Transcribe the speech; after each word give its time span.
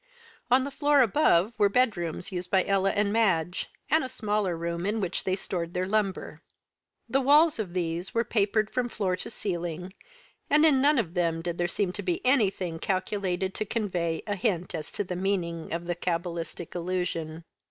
On 0.49 0.63
the 0.63 0.71
floor 0.71 1.01
above 1.01 1.53
were 1.59 1.67
the 1.67 1.73
bedrooms 1.73 2.31
used 2.31 2.49
by 2.49 2.65
Ella 2.65 2.89
and 2.89 3.13
Madge, 3.13 3.69
and 3.87 4.03
a 4.03 4.09
smaller 4.09 4.57
room 4.57 4.83
in 4.83 4.99
which 4.99 5.25
they 5.25 5.35
stored 5.35 5.75
their 5.75 5.85
lumber. 5.85 6.41
The 7.07 7.21
walls 7.21 7.59
of 7.59 7.73
these 7.73 8.11
were 8.11 8.23
papered 8.23 8.71
from 8.73 8.89
floor 8.89 9.15
to 9.17 9.29
ceiling, 9.29 9.93
and 10.49 10.65
in 10.65 10.81
none 10.81 10.97
of 10.97 11.13
them 11.13 11.43
did 11.43 11.59
there 11.59 11.67
seem 11.67 11.91
to 11.91 12.01
be 12.01 12.25
anything 12.25 12.79
calculated 12.79 13.53
to 13.53 13.63
convey 13.63 14.23
a 14.25 14.33
hint 14.35 14.73
as 14.73 14.91
to 14.93 15.03
the 15.03 15.15
meaning 15.15 15.71
of 15.71 15.85
the 15.85 15.93
cabalistic 15.93 16.73
allusion. 16.73 17.43